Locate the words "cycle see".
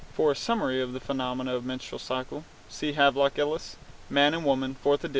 1.99-2.93